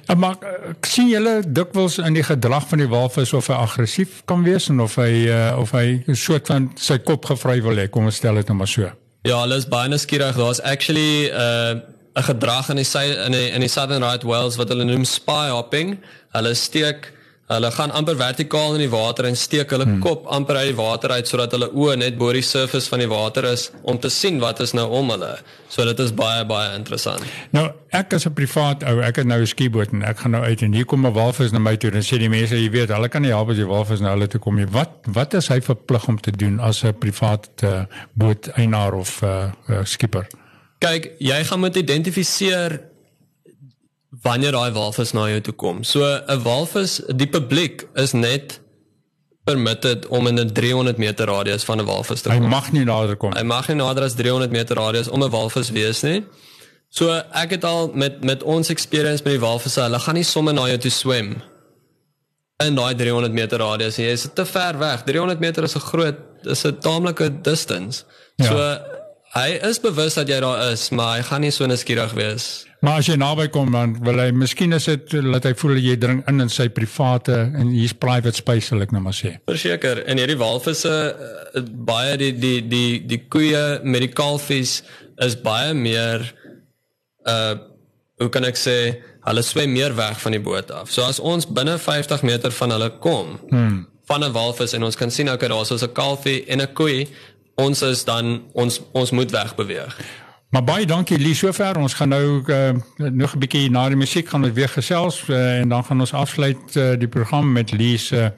Ja, 0.08 0.16
maar 0.16 0.40
ek 0.72 0.88
sien 0.88 1.10
julle 1.12 1.42
dikwels 1.44 2.00
in 2.00 2.16
die 2.16 2.24
gedrag 2.24 2.70
van 2.70 2.82
die 2.82 2.88
walvis 2.90 3.34
of 3.36 3.50
hy 3.52 3.58
aggressief 3.66 4.22
kan 4.32 4.46
wees 4.48 4.70
en 4.72 4.80
of 4.86 4.96
hy 5.02 5.26
uh, 5.28 5.60
of 5.60 5.76
hy 5.76 6.00
'n 6.08 6.16
soort 6.16 6.48
van 6.48 6.70
sy 6.80 6.98
kop 7.04 7.28
gevry 7.28 7.60
wil 7.62 7.76
hê, 7.76 7.90
kom 7.92 8.08
ons 8.08 8.16
stel 8.16 8.40
dit 8.40 8.48
nou 8.48 8.58
maar 8.58 8.72
so. 8.72 8.88
Ja, 9.28 9.42
hulle 9.44 9.60
is 9.60 9.68
baie 9.68 9.92
nuuskierig. 9.92 10.40
Daar's 10.40 10.64
actually 10.64 11.28
'n 11.28 11.36
uh, 11.36 11.82
'n 12.16 12.24
gedrag 12.32 12.70
in 12.70 12.80
die 12.80 12.88
in 13.26 13.32
die 13.32 13.50
in 13.50 13.60
die 13.60 13.70
Southern 13.70 14.04
Right 14.04 14.24
Whales 14.24 14.56
wat 14.56 14.70
hulle 14.70 14.86
noem 14.86 15.04
spy 15.04 15.50
hopping. 15.50 16.00
Hulle 16.32 16.54
steek 16.54 17.12
Hulle 17.52 17.72
gaan 17.76 17.92
amper 17.92 18.16
vertikaal 18.16 18.78
in 18.78 18.86
die 18.86 18.92
water 18.92 19.26
en 19.28 19.36
steek 19.36 19.74
hulle 19.76 19.84
hmm. 19.84 20.00
kop 20.00 20.28
amper 20.32 20.62
uit 20.62 20.70
die 20.72 20.78
water 20.78 21.12
uit 21.12 21.28
sodat 21.28 21.52
hulle 21.52 21.68
oë 21.76 21.98
net 22.00 22.18
bo 22.18 22.32
die 22.32 22.46
surface 22.46 22.88
van 22.88 23.04
die 23.04 23.10
water 23.12 23.44
is 23.50 23.66
om 23.82 24.00
te 24.00 24.10
sien 24.10 24.40
wat 24.40 24.62
is 24.64 24.72
nou 24.74 24.88
om 25.00 25.12
hulle. 25.12 25.34
So 25.68 25.84
dit 25.86 26.00
is 26.00 26.14
baie 26.16 26.46
baie 26.48 26.72
interessant. 26.78 27.26
Nou, 27.52 27.66
ek 27.92 28.14
as 28.14 28.26
'n 28.28 28.34
privaat 28.34 28.84
ou, 28.84 29.02
ek 29.02 29.16
het 29.22 29.28
nou 29.28 29.42
'n 29.42 29.48
skieboot 29.48 29.92
en 29.92 30.04
ek 30.04 30.20
gaan 30.20 30.32
nou 30.32 30.44
uit 30.44 30.62
en 30.62 30.74
hier 30.74 30.86
kom 30.86 31.06
'n 31.06 31.14
walvis 31.14 31.52
na 31.52 31.60
my 31.60 31.76
toe 31.76 31.92
en 31.92 32.02
sê 32.02 32.18
die 32.18 32.30
mense, 32.30 32.56
jy 32.56 32.70
weet, 32.70 32.90
hulle 32.90 33.10
kan 33.10 33.22
nie 33.22 33.32
help 33.32 33.50
as 33.50 33.58
die 33.58 33.68
walvis 33.68 34.00
na 34.00 34.16
hulle 34.16 34.28
toe 34.28 34.40
kom 34.40 34.56
nie. 34.56 34.66
Wat 34.66 35.04
wat 35.08 35.34
is 35.34 35.48
hy 35.48 35.60
verplig 35.60 36.08
om 36.08 36.20
te 36.20 36.32
doen 36.32 36.60
as 36.60 36.84
'n 36.84 36.94
privaat 36.94 37.50
uh, 37.64 37.84
boot 38.14 38.48
eienaar 38.56 38.94
of 38.94 39.22
'n 39.22 39.26
uh, 39.26 39.52
uh, 39.70 39.84
skipper? 39.84 40.28
kyk, 40.84 41.14
jy 41.24 41.40
gaan 41.48 41.62
moet 41.64 41.78
identifiseer 41.80 42.80
wanneer 44.22 44.52
daai 44.52 44.72
walvis 44.72 45.12
na 45.14 45.28
jou 45.30 45.42
toe 45.42 45.54
kom. 45.54 45.84
So 45.84 46.04
'n 46.28 46.44
walvis, 46.44 47.02
die 47.16 47.28
publiek 47.28 47.88
is 47.96 48.12
net 48.14 48.60
permitted 49.46 50.08
om 50.08 50.28
in 50.28 50.40
'n 50.40 50.52
300 50.54 50.98
meter 50.98 51.26
radius 51.28 51.64
van 51.64 51.80
'n 51.80 51.86
walvis 51.86 52.22
te 52.22 52.30
Hy 52.30 52.38
kom. 52.40 52.50
mag 52.50 52.72
nie 52.72 52.86
nader 52.86 53.16
kom. 53.16 53.34
Hy 53.36 53.44
mag 53.44 53.68
nie 53.68 53.76
nader 53.76 54.04
as 54.04 54.14
300 54.16 54.52
meter 54.52 54.76
radius 54.76 55.08
om 55.08 55.24
'n 55.24 55.30
walvis 55.30 55.70
wees 55.72 56.02
nie. 56.04 56.24
So 56.90 57.10
ek 57.34 57.50
het 57.50 57.64
al 57.64 57.92
met 57.94 58.24
met 58.24 58.44
ons 58.44 58.70
experience 58.70 59.24
met 59.24 59.34
die 59.34 59.40
walvisse, 59.40 59.82
hulle 59.82 60.00
gaan 60.00 60.16
nie 60.16 60.24
sommer 60.24 60.54
na 60.54 60.68
jou 60.68 60.78
toe 60.78 60.92
swem 60.92 61.42
in 62.64 62.76
daai 62.76 62.96
300 62.96 63.34
meter 63.34 63.58
radius 63.60 63.98
nie. 63.98 64.06
Jy 64.06 64.12
is 64.12 64.28
te 64.34 64.46
ver 64.46 64.78
weg. 64.78 65.04
300 65.04 65.40
meter 65.40 65.64
is 65.64 65.76
'n 65.76 65.80
groot 65.80 66.16
is 66.44 66.64
'n 66.66 66.78
taamlike 66.80 67.42
distance. 67.42 68.04
Ja. 68.38 68.46
So 68.46 68.78
hy 69.34 69.50
is 69.70 69.80
bewus 69.82 70.18
dat 70.20 70.30
jy 70.30 70.40
daar 70.44 70.72
is, 70.72 70.90
maar 70.94 71.18
hy 71.18 71.26
gaan 71.28 71.42
nie 71.42 71.52
so 71.52 71.66
nuuskierig 71.66 72.14
wees. 72.18 72.66
Maar 72.84 73.00
as 73.00 73.08
jy 73.08 73.16
naby 73.16 73.48
kom 73.54 73.72
dan 73.72 73.96
wil 74.04 74.20
hy 74.20 74.28
miskien 74.36 74.76
is 74.76 74.90
dit 74.90 75.14
laat 75.24 75.46
hy 75.48 75.54
voel 75.56 75.78
jy 75.80 75.96
dring 76.00 76.20
in 76.28 76.44
in 76.44 76.52
sy 76.52 76.68
private 76.68 77.38
en 77.56 77.72
hier's 77.72 77.96
private 77.96 78.36
space 78.36 78.68
sal 78.70 78.84
ek 78.84 78.92
nou 78.92 79.02
maar 79.06 79.16
sê. 79.16 79.38
Verseker, 79.48 80.04
en 80.04 80.20
hierdie 80.20 80.40
walvisse 80.40 80.92
uh, 80.92 81.64
baie 81.88 82.18
die 82.20 82.34
die 82.36 82.60
die 82.68 83.00
die 83.08 83.22
koeie 83.32 83.80
met 83.88 84.04
die 84.04 84.12
kalfies 84.12 84.82
is 85.24 85.40
baie 85.40 85.72
meer 85.78 86.28
uh 87.26 87.70
hoe 88.22 88.30
kan 88.32 88.46
ek 88.46 88.60
sê 88.60 88.76
hulle 89.26 89.42
swem 89.44 89.72
meer 89.74 89.96
weg 89.98 90.20
van 90.22 90.36
die 90.36 90.44
boot 90.44 90.70
af. 90.72 90.92
So 90.94 91.04
as 91.04 91.20
ons 91.20 91.48
binne 91.50 91.80
50 91.82 92.22
meter 92.28 92.54
van 92.56 92.72
hulle 92.76 92.92
kom 93.04 93.38
hmm. 93.50 93.80
van 94.08 94.24
'n 94.24 94.36
walvis 94.36 94.76
en 94.78 94.84
ons 94.84 94.96
kan 94.96 95.12
sien 95.12 95.32
okay 95.32 95.50
daar's 95.50 95.72
so 95.72 95.76
'n 95.76 95.94
kalfie 95.94 96.46
en 96.48 96.62
'n 96.62 96.74
koei, 96.74 97.08
ons 97.56 97.82
is 97.82 98.04
dan 98.04 98.44
ons 98.54 98.82
ons 98.92 99.12
moet 99.12 99.32
wegbeweeg. 99.32 99.98
Maar 100.54 100.64
baie 100.64 100.86
dankie 100.86 101.18
Lee 101.18 101.34
sover. 101.34 101.78
Ons 101.82 101.94
gaan 101.98 102.10
nou 102.14 102.44
uh, 102.46 102.70
nog 102.96 103.34
'n 103.34 103.40
bietjie 103.40 103.70
na 103.70 103.88
die 103.88 103.98
musiek 103.98 104.30
gaan 104.30 104.44
ons 104.44 104.54
weer 104.54 104.70
gesels 104.70 105.24
uh, 105.28 105.60
en 105.60 105.70
dan 105.70 105.84
gaan 105.84 106.00
ons 106.00 106.14
afsluit 106.14 106.76
uh, 106.76 106.94
die 106.98 107.08
program 107.08 107.52
met 107.52 107.72
Lee 107.72 107.98
se 107.98 108.32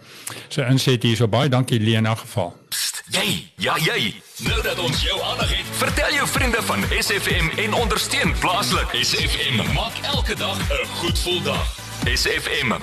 se 0.48 0.66
inset 0.66 1.04
hier. 1.04 1.16
So 1.16 1.28
baie 1.28 1.50
dankie 1.50 1.80
Lee 1.80 1.96
in 1.96 2.06
elk 2.06 2.18
geval. 2.18 2.56
Psst, 2.70 3.04
jy, 3.12 3.52
ja 3.56 3.76
jy. 3.78 4.14
Nou 4.48 4.62
dat 4.62 4.80
ons 4.80 5.04
jou 5.04 5.22
aandag 5.22 5.58
het, 5.58 5.66
vertel 5.72 6.14
jou 6.14 6.28
vriende 6.28 6.62
van 6.62 6.84
SFM 7.00 7.52
en 7.60 7.74
ondersteun 7.74 8.34
plaaslik. 8.40 8.96
SFM 9.02 9.74
maak 9.74 10.00
elke 10.02 10.36
dag 10.36 10.58
'n 10.60 10.88
goed 10.88 11.18
gevoel 11.18 11.42
dag. 11.42 11.85
SFM. 12.04 12.74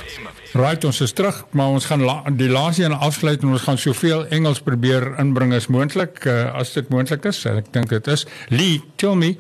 Right, 0.53 0.85
ons 0.85 1.01
is 1.01 1.13
terug, 1.13 1.45
maar 1.51 1.67
ons 1.73 1.85
gaan 1.85 2.03
la 2.05 2.17
die 2.33 2.49
laaste 2.49 2.85
een 2.85 2.93
afsluit 2.93 3.43
en 3.43 3.53
ons 3.55 3.65
gaan 3.67 3.79
soveel 3.79 4.25
Engels 4.33 4.61
probeer 4.65 5.13
inbring 5.21 5.53
as 5.57 5.69
moontlik 5.73 6.25
uh, 6.25 6.55
as 6.57 6.73
dit 6.73 6.89
moontlik 6.93 7.29
is. 7.29 7.43
Ek 7.49 7.69
dink 7.73 7.93
dit 7.93 8.11
is. 8.13 8.25
Lee, 8.49 8.81
tell 8.97 9.15
me, 9.17 9.35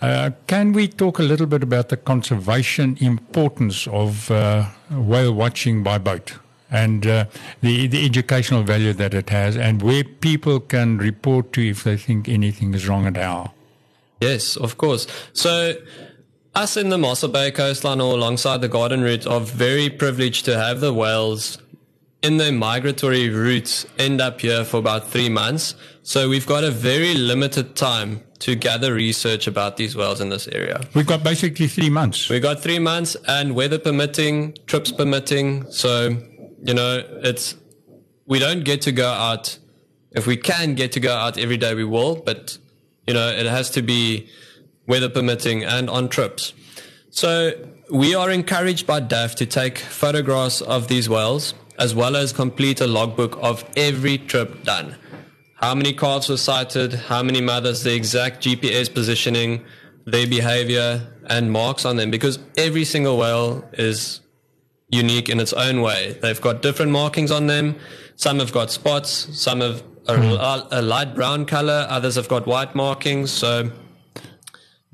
uh, 0.00 0.30
can 0.46 0.72
we 0.74 0.86
talk 0.88 1.18
a 1.18 1.26
little 1.26 1.46
bit 1.46 1.62
about 1.62 1.88
the 1.88 1.96
conservation 1.96 2.96
importance 3.00 3.86
of 3.90 4.30
uh, 4.30 4.66
whale 4.90 5.34
watching 5.34 5.82
by 5.82 5.98
boat? 5.98 6.38
And 6.70 7.06
uh, 7.06 7.26
the 7.62 7.86
the 7.86 8.04
educational 8.04 8.62
value 8.62 8.92
that 8.94 9.14
it 9.14 9.30
has, 9.30 9.56
and 9.56 9.82
where 9.82 10.02
people 10.02 10.58
can 10.60 10.98
report 10.98 11.52
to 11.52 11.62
if 11.62 11.84
they 11.84 11.96
think 11.96 12.28
anything 12.28 12.74
is 12.74 12.88
wrong 12.88 13.06
and 13.06 13.16
how. 13.16 13.52
Yes, 14.20 14.56
of 14.56 14.78
course. 14.78 15.06
So 15.32 15.74
us 16.56 16.76
in 16.78 16.88
the 16.88 16.96
Mossel 16.96 17.28
Bay 17.28 17.50
coastline 17.50 18.00
or 18.00 18.14
alongside 18.14 18.62
the 18.62 18.68
garden 18.68 19.02
route 19.02 19.26
are 19.26 19.40
very 19.40 19.90
privileged 19.90 20.46
to 20.46 20.56
have 20.56 20.80
the 20.80 20.92
whales 20.92 21.58
in 22.22 22.38
their 22.38 22.50
migratory 22.50 23.28
routes 23.28 23.86
end 23.98 24.22
up 24.22 24.40
here 24.40 24.64
for 24.64 24.78
about 24.78 25.06
three 25.06 25.28
months. 25.28 25.74
So 26.02 26.30
we've 26.30 26.46
got 26.46 26.64
a 26.64 26.70
very 26.70 27.14
limited 27.14 27.76
time 27.76 28.22
to 28.38 28.54
gather 28.54 28.94
research 28.94 29.46
about 29.46 29.76
these 29.76 29.94
whales 29.94 30.20
in 30.20 30.30
this 30.30 30.48
area. 30.48 30.80
We've 30.94 31.06
got 31.06 31.22
basically 31.22 31.68
three 31.68 31.90
months. 31.90 32.30
We've 32.30 32.42
got 32.42 32.62
three 32.62 32.78
months 32.78 33.16
and 33.28 33.54
weather 33.54 33.78
permitting, 33.78 34.56
trips 34.66 34.90
permitting. 34.90 35.70
So, 35.70 36.16
you 36.62 36.72
know, 36.72 37.02
it's, 37.22 37.54
we 38.24 38.38
don't 38.38 38.64
get 38.64 38.80
to 38.82 38.92
go 38.92 39.08
out. 39.08 39.58
If 40.12 40.26
we 40.26 40.38
can 40.38 40.74
get 40.74 40.92
to 40.92 41.00
go 41.00 41.14
out 41.14 41.36
every 41.36 41.58
day, 41.58 41.74
we 41.74 41.84
will, 41.84 42.16
but, 42.16 42.56
you 43.06 43.12
know, 43.12 43.28
it 43.28 43.44
has 43.44 43.68
to 43.70 43.82
be 43.82 44.30
weather 44.86 45.08
permitting 45.08 45.64
and 45.64 45.88
on 45.90 46.08
trips. 46.08 46.52
So 47.10 47.52
we 47.90 48.14
are 48.14 48.30
encouraged 48.30 48.86
by 48.86 49.00
DAF 49.00 49.34
to 49.36 49.46
take 49.46 49.78
photographs 49.78 50.60
of 50.60 50.88
these 50.88 51.08
whales 51.08 51.54
as 51.78 51.94
well 51.94 52.16
as 52.16 52.32
complete 52.32 52.80
a 52.80 52.86
logbook 52.86 53.38
of 53.42 53.64
every 53.76 54.18
trip 54.18 54.62
done. 54.64 54.96
How 55.56 55.74
many 55.74 55.92
calves 55.92 56.28
were 56.28 56.36
sighted, 56.36 56.92
how 56.92 57.22
many 57.22 57.40
mothers, 57.40 57.82
the 57.82 57.94
exact 57.94 58.44
GPS 58.44 58.92
positioning, 58.92 59.64
their 60.04 60.26
behavior, 60.26 61.06
and 61.28 61.50
marks 61.50 61.84
on 61.84 61.96
them 61.96 62.10
because 62.10 62.38
every 62.56 62.84
single 62.84 63.18
whale 63.18 63.68
is 63.72 64.20
unique 64.88 65.28
in 65.28 65.40
its 65.40 65.52
own 65.52 65.82
way. 65.82 66.18
They've 66.22 66.40
got 66.40 66.62
different 66.62 66.92
markings 66.92 67.30
on 67.30 67.46
them. 67.46 67.76
Some 68.14 68.38
have 68.38 68.52
got 68.52 68.70
spots, 68.70 69.10
some 69.10 69.60
have 69.60 69.82
a, 70.06 70.16
hmm. 70.16 70.72
a 70.72 70.82
light 70.82 71.14
brown 71.14 71.46
color, 71.46 71.86
others 71.88 72.14
have 72.14 72.28
got 72.28 72.46
white 72.46 72.74
markings. 72.74 73.30
So 73.30 73.70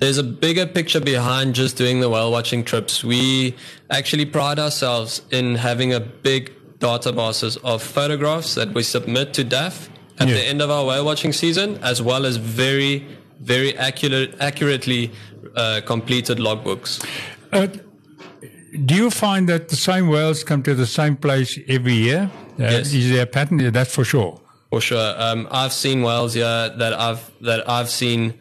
there's 0.03 0.19
a 0.19 0.23
bigger 0.47 0.67
picture 0.67 1.01
behind 1.01 1.55
just 1.55 1.77
doing 1.77 2.01
the 2.01 2.11
whale 2.15 2.33
watching 2.33 2.65
trips. 2.65 3.05
We 3.05 3.55
actually 3.99 4.27
pride 4.27 4.59
ourselves 4.59 5.23
in 5.31 5.55
having 5.55 5.93
a 5.95 6.01
big 6.01 6.51
databases 6.81 7.57
of 7.63 7.81
photographs 7.97 8.57
that 8.57 8.75
we 8.75 8.83
submit 8.83 9.33
to 9.35 9.45
DAF 9.45 9.89
at 10.19 10.27
Yeah. 10.29 10.35
the 10.35 10.45
end 10.53 10.61
of 10.61 10.71
our 10.71 10.85
whale 10.89 11.05
watching 11.05 11.33
season, 11.33 11.79
as 11.93 12.03
well 12.03 12.27
as 12.27 12.37
very, 12.37 13.07
very 13.53 13.77
accurate, 13.79 14.31
accurately 14.41 15.03
uh, 15.55 15.81
completed 15.93 16.39
logbooks. 16.39 16.91
Uh, 17.53 17.69
do 18.87 18.95
you 19.03 19.09
find 19.11 19.49
that 19.49 19.69
the 19.69 19.77
same 19.77 20.09
whales 20.09 20.43
come 20.43 20.63
to 20.65 20.75
the 20.75 20.87
same 21.01 21.15
place 21.17 21.59
every 21.69 21.95
year? 22.09 22.23
Uh, 22.59 22.63
Yes. 22.75 22.93
Is 22.93 23.11
there 23.13 23.23
a 23.23 23.27
pattern? 23.27 23.59
That's 23.79 23.95
for 23.95 24.05
sure. 24.05 24.41
For 24.71 24.81
sure. 24.81 25.15
Um, 25.27 25.47
I've 25.51 25.73
seen 25.85 26.03
whales 26.03 26.33
here 26.35 26.61
that 26.83 26.93
I've 27.07 27.23
that 27.49 27.61
I've 27.77 27.91
seen 28.03 28.35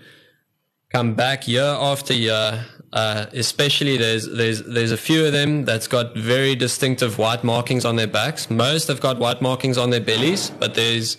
come 0.91 1.13
back 1.13 1.47
year 1.47 1.63
after 1.63 2.13
year. 2.13 2.65
Uh, 2.93 3.25
especially 3.31 3.95
there's 3.95 4.27
there's 4.27 4.63
there's 4.63 4.91
a 4.91 4.97
few 4.97 5.25
of 5.25 5.31
them 5.31 5.63
that's 5.63 5.87
got 5.87 6.13
very 6.13 6.55
distinctive 6.55 7.17
white 7.17 7.41
markings 7.41 7.85
on 7.85 7.95
their 7.95 8.07
backs. 8.07 8.49
Most 8.49 8.89
have 8.89 8.99
got 8.99 9.17
white 9.17 9.41
markings 9.41 9.77
on 9.77 9.91
their 9.91 10.01
bellies, 10.01 10.49
but 10.49 10.75
there's 10.75 11.15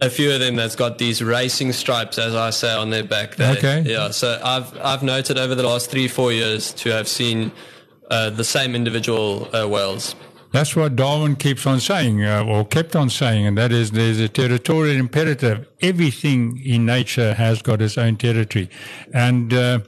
a 0.00 0.08
few 0.08 0.32
of 0.32 0.40
them 0.40 0.56
that's 0.56 0.74
got 0.74 0.96
these 0.96 1.22
racing 1.22 1.74
stripes, 1.74 2.18
as 2.18 2.34
I 2.34 2.48
say, 2.48 2.72
on 2.72 2.88
their 2.88 3.04
back. 3.04 3.36
There. 3.36 3.56
Okay. 3.58 3.82
Yeah. 3.82 4.10
So 4.10 4.40
I've 4.42 4.74
I've 4.78 5.02
noted 5.02 5.38
over 5.38 5.54
the 5.54 5.64
last 5.64 5.90
three 5.90 6.08
four 6.08 6.32
years 6.32 6.72
to 6.74 6.90
have 6.90 7.06
seen 7.06 7.52
uh, 8.10 8.30
the 8.30 8.44
same 8.44 8.74
individual 8.74 9.54
uh, 9.54 9.68
whales. 9.68 10.14
That's 10.52 10.76
what 10.76 10.96
Darwin 10.96 11.36
keeps 11.36 11.66
on 11.66 11.80
saying, 11.80 12.22
uh, 12.22 12.44
or 12.44 12.66
kept 12.66 12.94
on 12.94 13.08
saying, 13.08 13.46
and 13.46 13.56
that 13.56 13.72
is 13.72 13.92
there's 13.92 14.20
a 14.20 14.28
territorial 14.28 14.94
imperative. 14.94 15.66
Everything 15.80 16.60
in 16.62 16.84
nature 16.84 17.32
has 17.32 17.62
got 17.62 17.80
its 17.80 17.96
own 17.96 18.16
territory. 18.16 18.68
And 19.14 19.54
uh, 19.54 19.78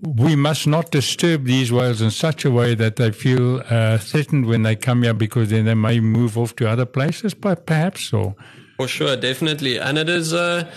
we 0.00 0.36
must 0.36 0.68
not 0.68 0.92
disturb 0.92 1.44
these 1.44 1.72
whales 1.72 2.00
in 2.00 2.12
such 2.12 2.44
a 2.44 2.52
way 2.52 2.76
that 2.76 2.96
they 2.96 3.10
feel 3.10 3.64
uh, 3.68 3.98
threatened 3.98 4.46
when 4.46 4.62
they 4.62 4.76
come 4.76 5.02
here 5.02 5.12
because 5.12 5.50
then 5.50 5.64
they 5.64 5.74
may 5.74 5.98
move 5.98 6.38
off 6.38 6.54
to 6.56 6.68
other 6.68 6.86
places, 6.86 7.34
but 7.34 7.66
perhaps, 7.66 8.12
or 8.12 8.36
For 8.76 8.86
sure, 8.86 9.16
definitely. 9.16 9.76
And 9.78 9.98
it 9.98 10.08
is, 10.08 10.32
uh, 10.32 10.70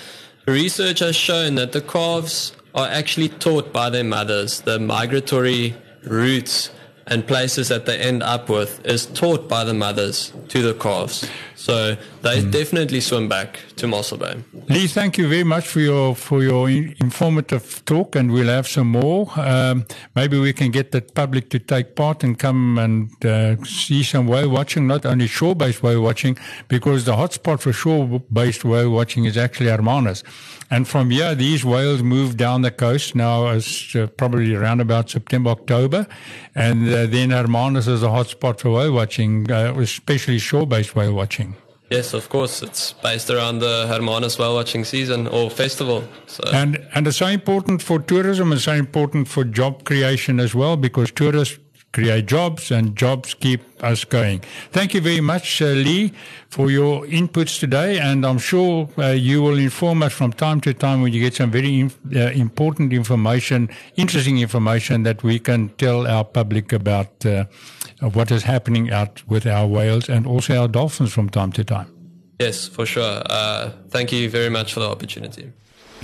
research 0.47 0.99
has 0.99 1.15
shown 1.15 1.53
that 1.55 1.71
the 1.71 1.81
calves 1.81 2.55
are 2.73 2.87
actually 2.87 3.29
taught 3.29 3.71
by 3.71 3.91
their 3.91 4.03
mothers. 4.03 4.61
The 4.61 4.79
migratory 4.79 5.75
routes 6.03 6.71
and 7.07 7.27
places 7.27 7.67
that 7.67 7.85
they 7.85 7.97
end 7.97 8.23
up 8.23 8.49
with 8.49 8.83
is 8.85 9.05
taught 9.05 9.47
by 9.47 9.63
the 9.63 9.73
mothers 9.73 10.33
to 10.49 10.61
the 10.61 10.73
calves. 10.73 11.29
So 11.65 11.97
they 12.21 12.45
definitely 12.45 13.01
swim 13.01 13.27
back 13.27 13.57
to 13.77 13.87
Mossel 13.87 14.19
Bay. 14.19 14.35
Lee, 14.69 14.85
thank 14.85 15.17
you 15.17 15.27
very 15.27 15.43
much 15.43 15.65
for 15.67 15.79
your 15.79 16.13
for 16.15 16.43
your 16.43 16.69
informative 16.69 17.83
talk, 17.85 18.15
and 18.15 18.31
we'll 18.31 18.53
have 18.57 18.67
some 18.67 18.89
more. 18.89 19.31
Um, 19.35 19.85
maybe 20.15 20.37
we 20.37 20.53
can 20.53 20.69
get 20.69 20.91
the 20.91 21.01
public 21.01 21.49
to 21.49 21.57
take 21.57 21.95
part 21.95 22.23
and 22.23 22.37
come 22.37 22.77
and 22.77 23.25
uh, 23.25 23.55
see 23.63 24.03
some 24.03 24.27
whale 24.27 24.47
watching, 24.47 24.85
not 24.85 25.07
only 25.07 25.25
shore-based 25.25 25.81
whale 25.81 26.03
watching, 26.03 26.37
because 26.67 27.05
the 27.05 27.13
hotspot 27.13 27.61
for 27.61 27.73
shore-based 27.73 28.63
whale 28.63 28.91
watching 28.91 29.25
is 29.25 29.35
actually 29.35 29.71
Hermanus. 29.71 30.23
And 30.69 30.87
from 30.87 31.09
here, 31.09 31.33
these 31.33 31.65
whales 31.65 32.03
move 32.03 32.37
down 32.37 32.61
the 32.61 32.71
coast 32.71 33.15
now, 33.15 33.47
as 33.47 33.95
uh, 33.95 34.05
probably 34.17 34.53
around 34.53 34.81
about 34.81 35.09
September, 35.09 35.49
October, 35.49 36.05
and 36.53 36.87
uh, 36.87 37.07
then 37.07 37.31
Hermanus 37.31 37.87
is 37.87 38.03
a 38.03 38.07
hotspot 38.09 38.59
for 38.59 38.69
whale 38.69 38.93
watching, 38.93 39.51
uh, 39.51 39.73
especially 39.79 40.37
shore-based 40.37 40.95
whale 40.95 41.13
watching. 41.13 41.54
Yes, 41.89 42.13
of 42.13 42.29
course. 42.29 42.63
It's 42.63 42.93
based 42.93 43.29
around 43.29 43.59
the 43.59 43.85
Hermanus 43.87 44.39
whale 44.39 44.55
watching 44.55 44.83
season 44.85 45.27
or 45.27 45.49
festival. 45.49 46.03
So 46.25 46.43
And 46.51 46.87
and 46.95 47.07
it's 47.07 47.17
so 47.17 47.27
important 47.27 47.81
for 47.81 47.99
tourism 47.99 48.51
and 48.51 48.61
so 48.61 48.73
important 48.73 49.27
for 49.27 49.43
job 49.43 49.83
creation 49.83 50.39
as 50.39 50.55
well 50.55 50.77
because 50.77 51.11
tourists 51.11 51.59
create 51.95 52.25
jobs, 52.25 52.71
and 52.71 52.95
jobs 52.95 53.33
keep 53.33 53.61
us 53.81 54.03
going. 54.03 54.41
Thank 54.71 54.93
you 54.93 55.01
very 55.01 55.21
much, 55.21 55.61
uh, 55.61 55.67
Lee, 55.67 56.11
for 56.49 56.69
your 56.69 57.05
inputs 57.05 57.57
today, 57.57 57.99
and 57.99 58.25
I'm 58.25 58.37
sure 58.37 58.89
uh, 58.97 59.11
you 59.11 59.41
will 59.41 59.57
inform 59.57 60.03
us 60.03 60.11
from 60.11 60.33
time 60.33 60.59
to 60.61 60.73
time 60.73 61.01
when 61.01 61.13
you 61.13 61.21
get 61.21 61.35
some 61.35 61.51
very 61.51 61.79
inf- 61.79 61.97
uh, 62.13 62.31
important 62.45 62.91
information, 62.91 63.69
interesting 63.95 64.39
information 64.39 65.03
that 65.03 65.23
we 65.23 65.39
can 65.39 65.69
tell 65.77 66.05
our 66.05 66.25
public 66.25 66.73
about 66.73 67.25
uh, 67.25 67.45
what 68.13 68.29
is 68.29 68.43
happening 68.43 68.91
out 68.91 69.23
with 69.29 69.47
our 69.47 69.65
whales 69.65 70.09
and 70.09 70.27
also 70.27 70.61
our 70.61 70.67
dolphins 70.67 71.13
from 71.13 71.29
time 71.29 71.51
to 71.53 71.63
time. 71.63 71.87
Yes, 72.39 72.67
for 72.67 72.85
sure. 72.85 73.21
Uh, 73.25 73.71
thank 73.89 74.11
you 74.11 74.29
very 74.29 74.49
much 74.49 74.73
for 74.73 74.81
the 74.81 74.89
opportunity. 74.89 75.53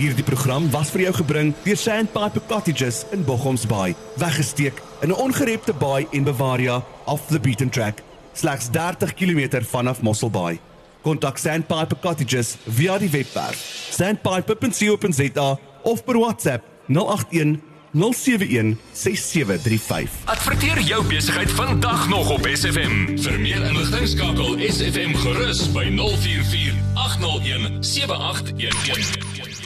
Hierdie 0.02 0.24
program 0.26 0.66
was 0.74 0.90
vir 0.90 1.04
jou 1.04 1.12
gebring 1.20 1.52
deur 1.62 1.78
Sandpiper 1.78 2.42
Cottages 2.50 3.04
in 3.14 3.22
Bochoms 3.22 3.68
Bay, 3.70 3.94
weggesteek 4.18 4.82
in 5.06 5.12
'n 5.14 5.14
ongerepte 5.14 5.74
baai 5.78 6.08
en 6.12 6.24
Bavaria 6.24 6.82
off 7.06 7.28
the 7.30 7.40
beaten 7.40 7.70
track, 7.70 8.02
slegs 8.34 8.70
30 8.72 9.14
km 9.14 9.62
vanaf 9.62 10.02
Mossel 10.02 10.30
Bay. 10.30 10.60
Kontak 11.02 11.38
Sandpiper 11.38 11.98
Cottages 12.00 12.58
via 12.66 12.98
die 12.98 13.10
webwerf 13.10 13.62
sandpiper.co.za 13.92 15.60
of 15.84 16.04
per 16.04 16.18
WhatsApp 16.18 16.64
081 16.88 17.60
071 17.94 18.78
6735. 18.92 20.10
Adverteer 20.26 20.82
jou 20.82 21.06
besigheid 21.06 21.52
vandag 21.52 22.10
nog 22.10 22.30
op 22.30 22.48
SFM. 22.54 23.18
Vir 23.18 23.40
meer 23.40 23.62
inligting 23.70 24.08
skakel 24.08 24.58
SFM 24.58 25.14
gerus 25.14 25.72
by 25.72 25.86
044 25.94 26.74
801 26.94 27.84
7811. 27.86 29.61